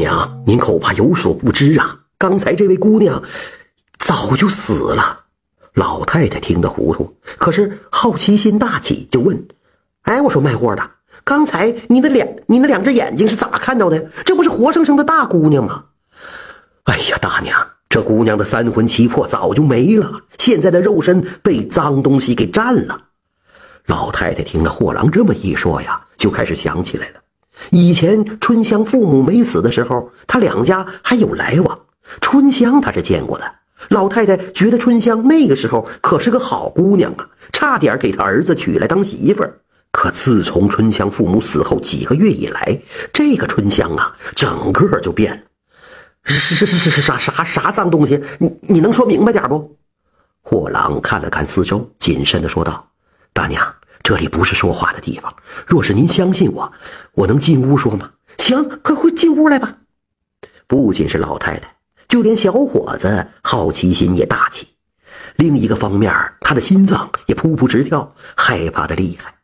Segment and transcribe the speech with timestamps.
[0.00, 3.22] 娘，您恐怕有所不知啊，刚才这位姑娘
[3.98, 5.20] 早就死了。
[5.74, 9.46] 老太太听得糊涂，可是好奇心大起，就问
[10.02, 10.90] ：“哎，我说卖货的，
[11.22, 14.10] 刚才你那两你那两只眼睛是咋看到的？
[14.24, 15.84] 这不是活生生的大姑娘吗？”
[16.84, 17.54] 哎呀，大娘，
[17.88, 22.98] 这姑娘的三魂七魄早就没了，现在的肉身被脏东西给占了。
[23.86, 27.19] 老太太听了货郎这么一说呀，就开始想起来了。
[27.70, 31.78] 以前春香父母没死的时候，他两家还有来往。
[32.20, 33.44] 春香他是见过的。
[33.88, 39.58] 老太太觉得春香那个时候可是个好姑娘啊，差点给他儿子娶来当媳妇儿。
[39.92, 42.80] 可自从春香父母死后几个月以来，
[43.12, 45.42] 这个春香啊，整个就变了。
[46.24, 48.20] 是是是是是啥啥啥脏东西？
[48.38, 49.76] 你你能说明白点不？
[50.42, 52.86] 货郎看了看四周，谨慎的说道
[53.32, 53.62] ：“大娘。”
[54.02, 55.34] 这里不是说话的地方。
[55.66, 56.72] 若是您相信我，
[57.12, 58.10] 我能进屋说吗？
[58.38, 59.76] 行，快快进屋来吧。
[60.66, 61.76] 不仅是老太太，
[62.08, 64.66] 就连小伙子好奇心也大起。
[65.36, 69.34] 另一个方面，他的心脏也扑扑直跳，害怕的厉害。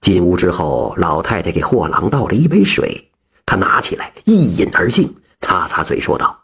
[0.00, 3.10] 进屋之后，老太太给货郎倒了一杯水，
[3.44, 6.39] 他拿起来一饮而尽，擦擦嘴说道。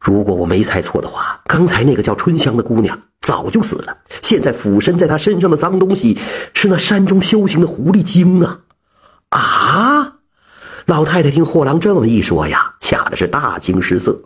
[0.00, 3.96] 如果我没猜错的话，刚才那个叫春香的姑娘早就死了。
[4.22, 6.18] 现在附身在她身上的脏东西
[6.54, 8.60] 是那山中修行的狐狸精啊！
[9.28, 10.12] 啊！
[10.86, 14.18] 老太太听货郎这么一说呀，吓得是大惊失色。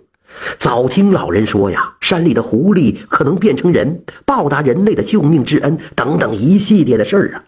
[0.58, 7.44] 早听老人说呀，山里的狐狸可能变成人，报答人类的救命之恩，等等一系列的事儿啊。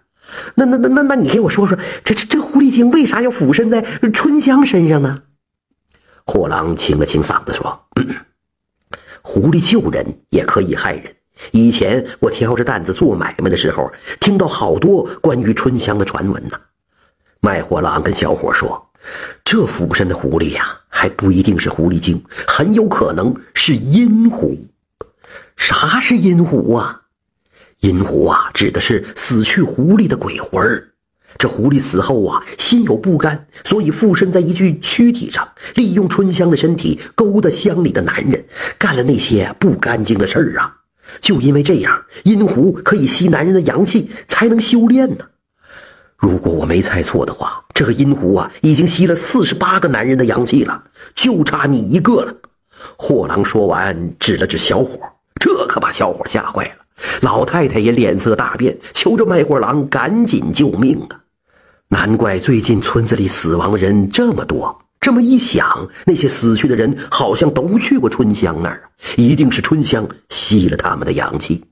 [0.56, 3.80] 那那那那那，你给我说说，这这这狐狸精为啥要附身在
[4.12, 5.20] 春香身上呢？
[6.26, 7.86] 货郎清了清嗓子说
[9.22, 11.14] ：“狐狸救人也可以害人。
[11.52, 16.60] 以前我挑着担子做买卖的时候，听到好多关于春香的传闻呢。”
[17.40, 18.90] 卖货郎跟小伙说
[19.44, 24.58] ：“这附身的狐狸呀，还不一定是狐狸精，很有可能是阴狐。
[25.56, 27.02] 啥是阴狐啊？
[27.80, 30.92] 阴狐啊，指的是死去狐狸的鬼魂儿。”
[31.38, 38.44] 这狐狸死后啊，心有不甘，所以附身在一具躯体上，利用春香的身体勾搭乡里的男人，
[38.78, 40.74] 干了那些不干净的事儿啊。
[41.20, 45.24] 就因为这样，阴狐可以吸男人的阳气，才能修炼呢。
[46.16, 50.82] 如果我没猜错的话，这个阴狐啊，已经吸了四十八个男人的阳气了，
[51.14, 52.34] 就差你一个了。
[52.96, 54.98] 货郎说完，指了指小伙，
[55.38, 56.84] 这可把小伙吓坏了。
[57.20, 61.20] 老太太也脸色大变，求着卖货郎赶紧救命啊！
[61.88, 64.76] 难怪最近村子里死亡的人这么多。
[65.00, 71.62] 这么一想，那些死去的人好像都去过春香那儿，一定是春香吸了他们的阳气。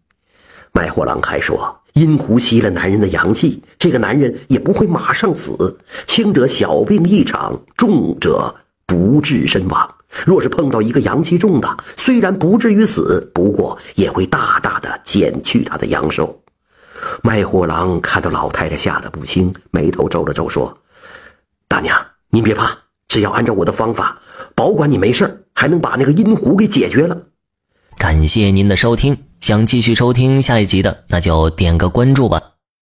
[0.73, 5.77] 卖货郎还说，阴狐吸了男人的阳气，这个男人也不会马上死，
[6.07, 8.55] 轻者小病一场，重者
[8.87, 9.95] 不治身亡。
[10.25, 16.41] 若是碰到一个阳气重的，虽然不至于死，不过也会大大的减去他的阳寿。
[17.27, 20.77] 卖货郎看到老太太吓得不轻，眉头皱了皱，说
[21.67, 21.97] ：“大娘，
[22.29, 22.71] 您别怕，
[23.09, 24.21] 只要按照我的方法，
[24.55, 27.19] 保管你没事还能把那个阴狐给解决了。”
[27.97, 32.43] 感谢您的收听，想继续收听下一集的，那就点个关注吧。